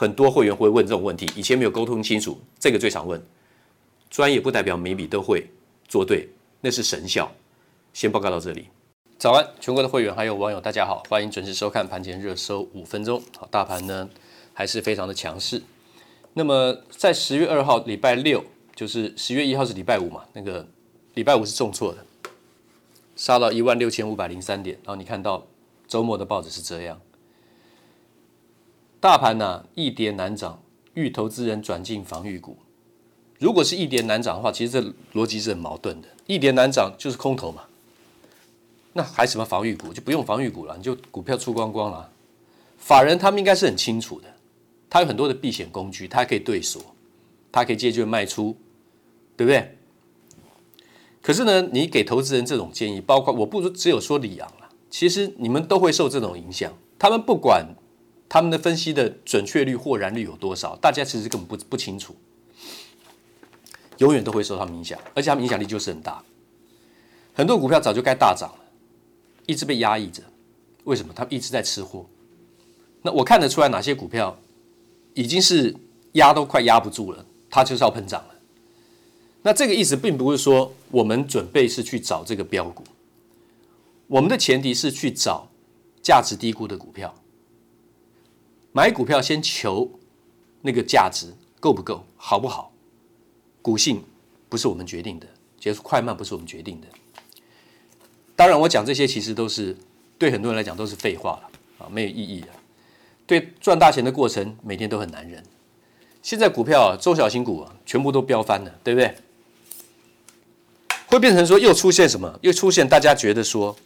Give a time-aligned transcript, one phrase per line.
[0.00, 3.20] 很多会员会问这种问题，以前没有沟通清楚，这个最常问。
[4.08, 5.50] 专业不代表每笔都会
[5.88, 6.28] 做对，
[6.60, 7.28] 那是神效。
[7.92, 8.68] 先报告到这里。
[9.18, 13.20] 早安，全国的会员还有网友，大家好，欢迎准时收看盘前热搜五分钟。
[13.36, 14.08] 好，大盘呢
[14.54, 15.60] 还是非常的强势。
[16.34, 18.44] 那么在十月二号礼拜六，
[18.76, 20.64] 就是十月一号是礼拜五嘛，那个
[21.14, 21.98] 礼拜五是重挫的，
[23.16, 24.78] 杀到一万六千五百零三点。
[24.84, 25.44] 然后你看到
[25.88, 27.00] 周末的报纸是这样。
[29.00, 30.60] 大盘呢、易跌难涨，
[30.94, 32.56] 欲投资人转进防御股。
[33.38, 36.08] 如果是易跌难涨的话，其实这逻辑是很矛盾的。
[36.26, 37.62] 易跌难涨就是空头嘛，
[38.94, 39.92] 那还什么防御股？
[39.92, 42.10] 就不用防御股了，你就股票出光光了。
[42.76, 44.26] 法人他们应该是很清楚的，
[44.90, 46.82] 他有很多的避险工具，他可以对锁，
[47.52, 48.56] 他可以借券卖出，
[49.36, 49.76] 对不对？
[51.22, 56.72] 可是呢，你给投资人这种建议，包括我不只有说里昂了，其实你们都会受这种影响。
[56.98, 57.64] 他们不管。
[58.28, 60.76] 他们的分析的准确率、或然率有多少？
[60.76, 62.14] 大家其实根本不不清楚，
[63.98, 66.22] 永远都会受他们影响，而且他们影响力就是很大。
[67.32, 68.64] 很多股票早就该大涨了，
[69.46, 70.22] 一直被压抑着。
[70.84, 71.12] 为什么？
[71.14, 72.04] 他们一直在吃货。
[73.02, 74.38] 那我看得出来哪些股票
[75.14, 75.74] 已经是
[76.12, 78.34] 压都快压不住了，它就是要喷涨了。
[79.42, 82.82] 那这个意思并不是说我们准备是去找这个标股，
[84.08, 85.48] 我们的前提是去找
[86.02, 87.14] 价值低估的股票。
[88.72, 89.90] 买股票先求
[90.62, 92.72] 那个价值够不够，好不好？
[93.62, 94.02] 股性
[94.48, 95.26] 不是我们决定的，
[95.58, 96.86] 结束快慢不是我们决定的。
[98.36, 99.76] 当然，我讲这些其实都是
[100.16, 102.48] 对很多人来讲都是废话了啊，没有意义的。
[103.26, 105.42] 对赚大钱的过程，每天都很难忍。
[106.22, 109.14] 现在股票，中小型股啊，全部都飙翻了，对不对？
[111.06, 112.38] 会变成说又出现什么？
[112.42, 113.76] 又出现大家觉得说，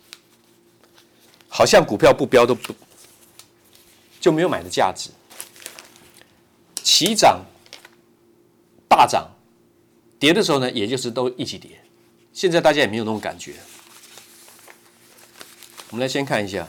[1.49, 2.75] 好像股票不飙都不。
[4.23, 5.11] 就没有买的价值，
[6.77, 7.45] 齐涨、
[8.89, 9.29] 大涨、
[10.21, 11.73] 跌的时候呢，也就是都一起跌。
[12.33, 13.55] 现在大家也没有那种感觉。
[15.91, 16.69] 我们来先看一下，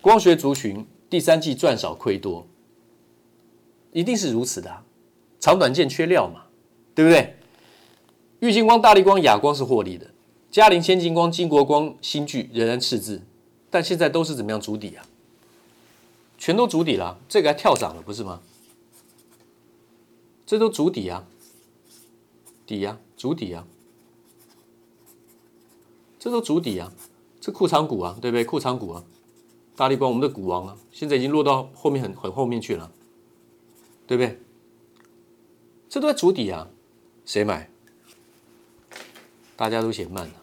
[0.00, 2.44] 光学族群第三季赚少亏多，
[3.92, 4.82] 一定是如此的啊，
[5.38, 6.46] 长短线缺料嘛，
[6.92, 7.36] 对不对？
[8.40, 10.10] 玉晶光、大力光、亚光是获利的，
[10.50, 13.22] 嘉陵、千金光、金国光、新巨仍然赤字，
[13.70, 15.06] 但现在都是怎么样筑底啊？
[16.36, 18.42] 全都筑底了，这个还跳涨了，不是吗？
[20.46, 21.26] 这都筑底啊，
[22.66, 23.66] 底呀、啊，筑底啊，
[26.18, 26.92] 这都筑底啊，
[27.40, 28.44] 这库藏股啊，对不对？
[28.44, 29.04] 库藏股啊，
[29.76, 32.90] 大立光我们的股王啊，现在已经落到后面很很后面去了，
[34.06, 34.40] 对不对？
[35.88, 36.68] 这都在筑底啊，
[37.24, 37.70] 谁买？
[39.56, 40.39] 大家都嫌慢了。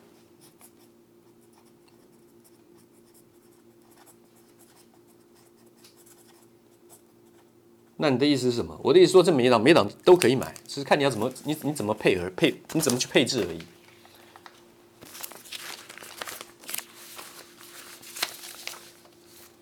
[8.00, 8.80] 那你的意思是什么？
[8.84, 13.58] 我的意思说，这每一档每一档都可以买，只是看你要怎么你你怎么配合配你怎么去配置而已。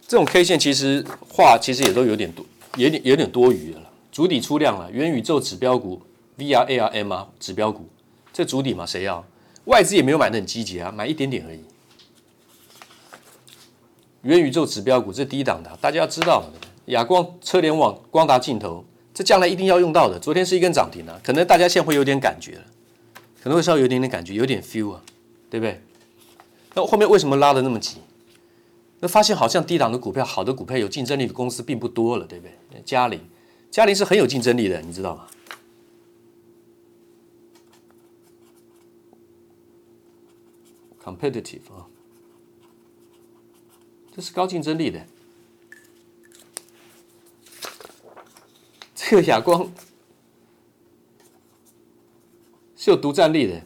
[0.06, 2.46] 这种 K 线其实画其实也都有点多，
[2.76, 3.90] 有点有点多余的了。
[4.12, 6.02] 主底出量了，元宇宙指标股
[6.38, 7.88] VR ARM 啊，指标股
[8.34, 9.26] 这主底嘛，谁要？
[9.64, 11.64] 外资也没有买的很积极啊，买一点点而已。
[14.24, 16.44] 元宇宙指标股这低档的，大家要知道。
[16.88, 20.20] 亚光、车联网、光达镜头，这将来一定要用到的。
[20.20, 22.66] 昨天是一根涨停啊，可能大家现在会有点感觉了，
[23.42, 25.02] 可能会稍微有点点感觉，有点 feel 啊，
[25.50, 25.82] 对不对？
[26.76, 27.98] 那后面为什么拉的那么急？
[29.00, 32.82] 那发现好像低档的股票、好的股票、有竞争力的公司并不多了，对不对？
[32.86, 33.20] 嘉陵，
[33.72, 35.28] 嘉陵是很有竞争力的，你知道吗
[41.04, 41.86] ？Competitive 啊，
[44.16, 45.06] 这是高竞争力的。
[49.08, 49.72] 这个哑光
[52.76, 53.62] 是有独占力的，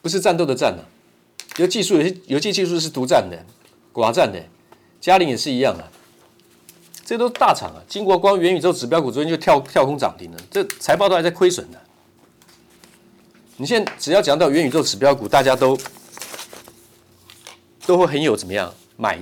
[0.00, 0.86] 不是战斗的战、啊。
[1.56, 3.44] 有技术，有些有些技术是独占的、
[3.92, 4.40] 寡占的。
[5.00, 5.82] 嘉陵也是一样啊，
[7.04, 7.82] 这都是大厂啊。
[7.88, 11.80] 金国光、元宇宙指标股昨天就跳跳空涨停了，这财报都还在亏损的。
[13.56, 15.76] 你现在只要讲到元宇宙指标股，大家都
[17.84, 19.18] 都会很有怎么样买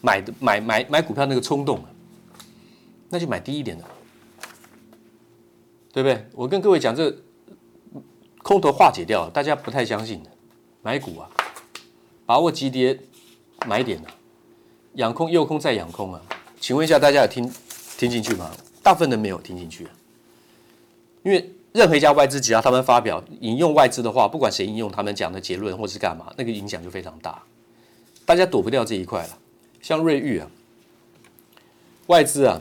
[0.00, 1.84] 买买买买股票那个冲动。
[3.08, 3.84] 那就买低一点的，
[5.92, 6.26] 对不对？
[6.32, 7.16] 我跟各位讲，这
[8.42, 10.30] 空头化解掉了，大家不太相信的，
[10.82, 11.30] 买股啊，
[12.26, 12.98] 把握急跌，
[13.64, 14.08] 买点的，
[14.94, 16.20] 养空诱空再养空啊。
[16.60, 17.48] 请问一下，大家有听
[17.96, 18.50] 听进去吗？
[18.82, 19.90] 大部分人没有听进去啊，
[21.22, 27.40] 因为任何一家外资只要他们发表引用外资的话，不管谁引用他们讲的结论或是干嘛，那个影响就非常大，
[28.24, 29.38] 大家躲不掉这一块了。
[29.80, 30.50] 像瑞昱啊，
[32.08, 32.60] 外资啊。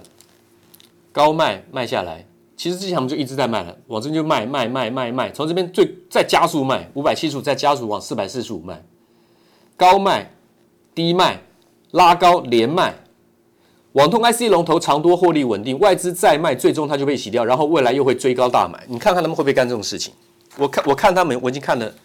[1.16, 2.26] 高卖卖下来，
[2.58, 8.84] 其实之前我们就一直在卖了，往这边就卖卖卖卖卖，从这边最再加速卖五百七十五，再加速往四百四十五卖，
[9.78, 10.30] 高卖
[10.94, 11.42] 低卖
[11.92, 12.94] 拉高连卖，
[13.94, 20.14] 网通 IC 龙头长多获利稳定，外资再卖，最终它就被洗掉，然后未来又会追高大买，你看看他们会不会干这种事情？
[20.58, 21.96] 我看我看他们我已经看得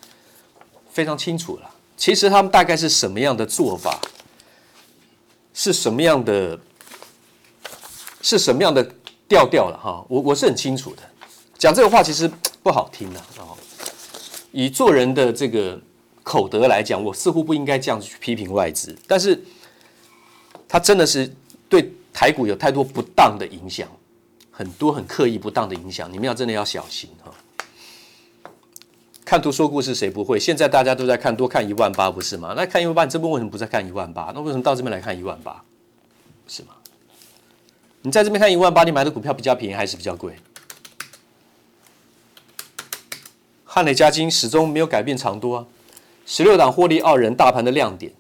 [0.89, 3.99] 非常清楚了，其实他们大概是什么样的做法，
[5.53, 6.61] 是什么样的，
[8.23, 8.89] 是什么样的？
[9.31, 11.03] 调调了哈，我我是很清楚的，
[11.57, 12.29] 讲这个话其实
[12.65, 13.47] 不好听的啊。
[14.51, 15.81] 以做人的这个
[16.25, 19.41] 口德来讲，我似乎不应该这样子去批评外资，但是
[20.69, 21.33] 他真的是
[21.69, 23.87] 对台股有太多不当的影响，
[24.51, 27.33] 很多很刻意不当的影响，你们要真的要小心哈。
[29.25, 30.41] 看图说故事谁不会？
[30.41, 32.53] 现在大家都在看，多看一万八不是吗？
[32.57, 34.33] 那看一万八，你这边为什么不再看一万八？
[34.35, 35.63] 那为什么到这边来看一万八？
[36.49, 36.71] 是吗？
[38.03, 40.37] 你在这边看一万八，你买的股票比较便宜还是比较贵？
[43.65, 45.67] 汉磊嘉晶始终没有改变长多啊，
[46.25, 48.13] 十六档获利傲人，大盘的亮点，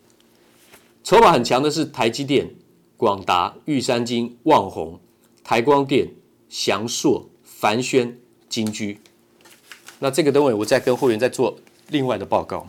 [1.03, 2.51] 筹码很强的是台积电、
[2.99, 5.01] 广达、玉山金、旺宏、
[5.43, 6.11] 台光电、
[6.51, 8.19] 祥硕、凡轩、
[8.51, 9.01] 金居。
[9.99, 11.59] 那这个等会我再跟会员再做
[11.89, 12.69] 另外的报告。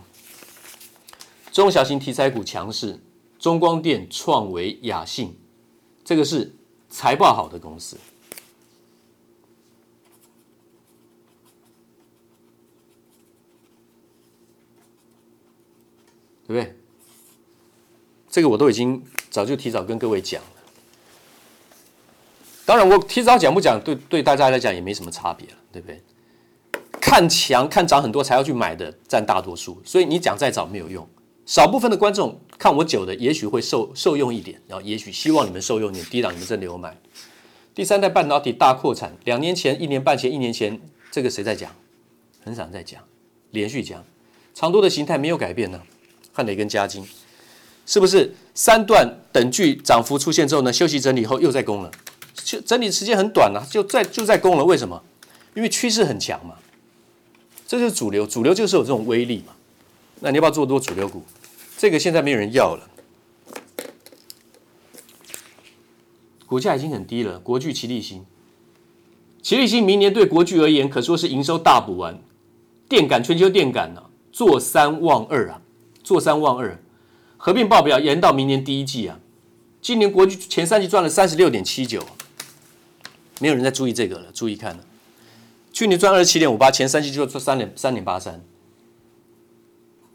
[1.52, 3.02] 中小型题材股强势，
[3.38, 5.38] 中光电、创维、雅信，
[6.06, 6.56] 这个是。
[6.92, 7.98] 财报好的公司，
[16.46, 16.76] 对不对？
[18.30, 20.50] 这个我都已经早就提早跟各位讲了。
[22.66, 26.04] 当然，我提早讲不讲，对对大家来讲也没什么差别了，对不对？
[27.00, 31.08] 看强看涨很多才要去买的占大多数，所以你讲再早没有用。
[31.46, 36.96] 少部分的观众看我久的，也许会受受用一点，然后也许希望你们受用一点，低档你们真的有买。
[37.74, 41.72] 第三代半导体大扩产，两年前、一年半前、一年前，这个谁在讲？
[42.44, 43.02] 很少人在讲，
[43.50, 44.04] 连续讲，
[44.54, 45.82] 长多的形态没有改变呢。
[46.32, 47.04] 汉磊跟嘉金，
[47.88, 50.72] 是不是三段等距涨幅出现之后呢？
[50.72, 51.90] 休息整理后又在攻了，
[52.36, 54.64] 就整理时间很短了，就在就在攻了。
[54.64, 55.02] 为什么？
[55.56, 56.54] 因为趋势很强嘛。
[57.68, 59.56] 这就是主流，主流就是有这种威力嘛。
[60.20, 61.24] 那你要不要做多主流股？
[61.78, 62.90] 这个现在没有人要了，
[66.46, 67.40] 股价已经很低了。
[67.40, 68.26] 国巨、奇力新，
[69.42, 72.20] 奇力新明年对国巨而言可说是营收大补丸，
[72.88, 75.62] 电感全球电感呢、啊，坐三望二啊，
[76.04, 76.80] 坐三望二，
[77.38, 79.20] 合并报表延到明年第一季啊。
[79.82, 82.06] 今年国巨前三季赚了三十六点七九，
[83.40, 84.84] 没有人在注意这个了，注意看了。
[85.74, 88.44] 去年赚二十七点五八，前三季就赚三点三点八三，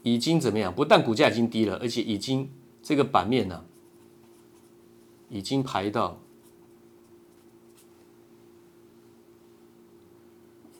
[0.07, 0.73] 已经怎么样？
[0.73, 2.49] 不但股价已经低了，而且已经
[2.81, 3.65] 这个版面呢、
[5.29, 6.17] 已经排到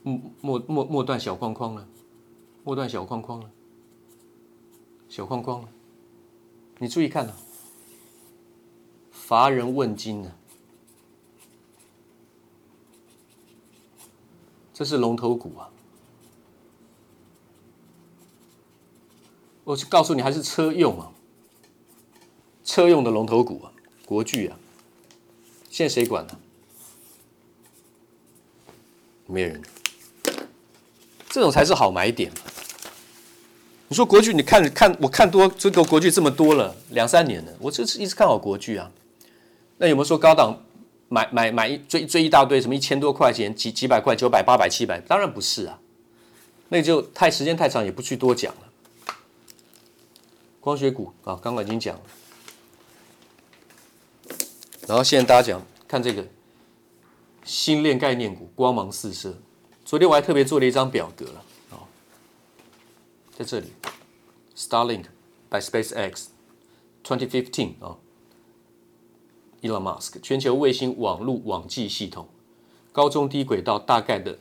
[0.04, 1.88] 末末末末段小框框了，
[2.64, 3.52] 末段小框框了，
[5.10, 5.70] 小框框了。
[6.80, 7.36] 你注意看啊，
[9.12, 10.32] 乏人问津呢。
[14.74, 15.72] 这是龙头股啊！
[19.68, 21.12] 我是告诉你，还是车用啊，
[22.64, 23.72] 车用的龙头股啊，
[24.06, 24.58] 国巨啊，
[25.70, 26.40] 现在谁管呢、
[29.26, 29.62] 没人，
[31.28, 32.32] 这种才是好买点。
[33.90, 38.90] 你说国巨，你看看，我看多这个国巨这么多了，两三年了，我这是一直看好国巨啊。
[39.80, 40.64] 那有没有说高档？
[41.10, 45.82] 买买买一追追一大堆，什么一千多块钱，几几百块，九百八百七百，当然不是啊，
[46.70, 48.67] 那就太时间太长，也不去多讲了。
[50.68, 52.02] 光学股啊，刚刚已经讲了，
[54.86, 56.28] 然后现在大家讲看这个
[57.46, 59.34] 星链概念股，光芒四射。
[59.86, 61.88] 昨天我还特别做了一张表格了啊，
[63.34, 63.72] 在这里
[64.58, 65.06] ，Starlink
[65.50, 66.26] by SpaceX
[67.02, 67.96] twenty fifteen 啊。
[69.62, 72.28] Elon Musk 全球卫星网络网际系统，
[72.92, 74.38] 高中低轨道大概的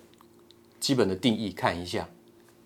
[0.80, 2.09] 基本的定义看一下。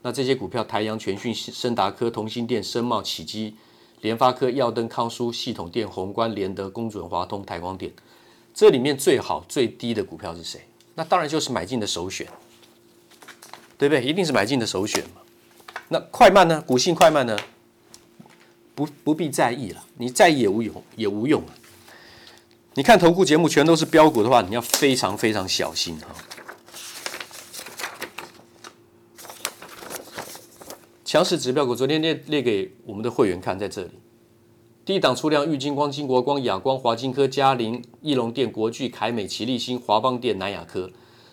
[0.03, 3.55] 那这些股票：台阳、全讯、升达科、同心电、深茂、启基、
[4.01, 7.93] 联发科、耀登、康舒、系统电、宏观、联德、工准、华通、台光电。
[8.55, 10.61] 这里面最好最低的股票是谁？
[10.95, 12.27] 那当然就是买进的首选，
[13.79, 14.05] 对不对？
[14.05, 15.21] 一定是买进的首选嘛。
[15.89, 16.61] 那快慢呢？
[16.63, 17.39] 股性快慢呢？
[18.75, 21.43] 不不必在意了，你在意也无用，也无用。
[22.75, 26.07] 你看投顾节目全都是标股的话，你要非常非常小心哈。
[31.13, 33.91] 强势指标股昨天列列给我们的会员看，在这里，
[34.85, 40.89] 第一档出量玉金光、金国光、亚光、华金科、嘉陵、义隆电、国巨、凯美、奇力新、华邦电、南亚科。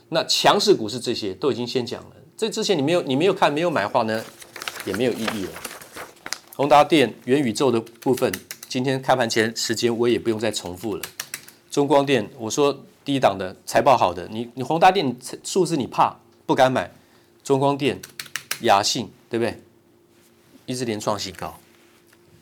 [0.10, 2.16] 那强势股是这些，都已经先讲了。
[2.36, 4.26] 这之前你没有你没有看没有买的话呢，
[4.88, 5.52] 也没有意义了。
[6.56, 8.34] 宏达电、元宇宙的部分，
[8.68, 11.04] 今天开盘前时间我也不用再重复了。
[11.70, 16.92] 中光电，我说低档的财报好的，你你宏达电数字你怕不敢买，
[17.44, 18.02] 中光电、
[18.62, 19.56] 亚信对不对？
[20.68, 21.60] 一直连创新高，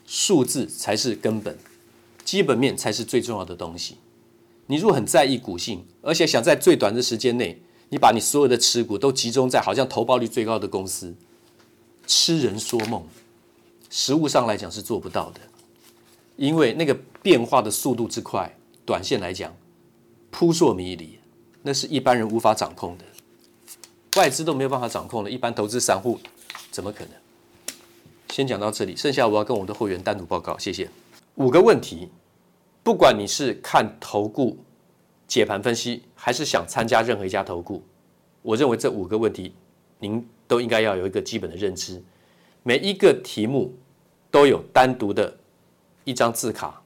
[0.06, 1.58] 数字才是根本，
[2.26, 3.96] 基本面才是最重要的东西。
[4.68, 11.16] 你如果很在意股性，而且想在最短的时间内，你把你所有的持股都集中在好像投报率最高的公司，
[12.08, 13.08] 痴人说梦，
[13.90, 15.40] 实物上来讲是做不到的，
[16.36, 18.58] 因为那个变化的速度之快。
[18.84, 19.56] 短线来讲，
[20.30, 21.18] 扑朔迷离，
[21.64, 23.06] 那是一般人无法掌控的，
[24.16, 26.20] 外资都没有办法掌控的，一般投资散户
[26.70, 27.25] 怎么可能？
[28.30, 30.90] 先讲到这里，剩下我要跟我的会员单独报告，谢谢。
[31.36, 32.10] 五个问题，
[32.84, 34.58] 不管你是看投顾
[35.28, 37.84] 解盘分析，还是想参加任何一家投顾，
[38.42, 39.54] 我认为这五个问题，
[40.00, 42.02] 您都应该要有一个基本的认知。
[42.64, 43.74] 每一个题目
[44.30, 45.38] 都有单独的
[46.04, 46.82] 一张字卡。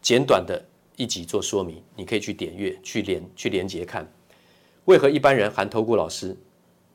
[0.00, 0.62] 简短的
[0.96, 4.06] 一集做说明，你可以去点阅、去连、去连接看。
[4.84, 6.36] 为何一般人含投顾老师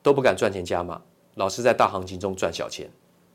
[0.02, 1.00] 都不敢赚钱加码？
[1.34, 2.88] 老师在大行情中赚小钱，